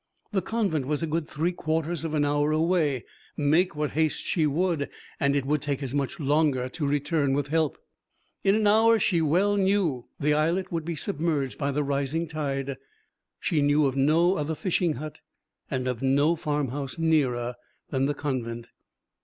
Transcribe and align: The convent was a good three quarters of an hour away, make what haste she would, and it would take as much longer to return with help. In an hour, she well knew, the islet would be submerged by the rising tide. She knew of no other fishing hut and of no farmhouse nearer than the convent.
The 0.31 0.41
convent 0.41 0.87
was 0.87 1.03
a 1.03 1.05
good 1.05 1.27
three 1.27 1.51
quarters 1.51 2.03
of 2.03 2.15
an 2.15 2.25
hour 2.25 2.51
away, 2.51 3.05
make 3.37 3.75
what 3.75 3.91
haste 3.91 4.23
she 4.23 4.47
would, 4.47 4.89
and 5.19 5.35
it 5.35 5.45
would 5.45 5.61
take 5.61 5.83
as 5.83 5.93
much 5.93 6.19
longer 6.19 6.67
to 6.69 6.87
return 6.87 7.33
with 7.33 7.49
help. 7.49 7.77
In 8.43 8.55
an 8.55 8.65
hour, 8.65 8.97
she 8.97 9.21
well 9.21 9.57
knew, 9.57 10.07
the 10.19 10.33
islet 10.33 10.71
would 10.71 10.85
be 10.85 10.95
submerged 10.95 11.59
by 11.59 11.69
the 11.69 11.83
rising 11.83 12.27
tide. 12.27 12.77
She 13.39 13.61
knew 13.61 13.85
of 13.85 13.95
no 13.95 14.37
other 14.37 14.55
fishing 14.55 14.93
hut 14.93 15.19
and 15.69 15.87
of 15.87 16.01
no 16.01 16.35
farmhouse 16.35 16.97
nearer 16.97 17.53
than 17.91 18.07
the 18.07 18.15
convent. 18.15 18.69